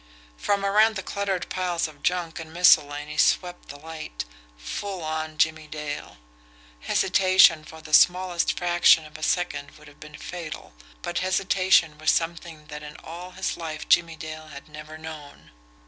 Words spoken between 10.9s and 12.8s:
but hesitation was something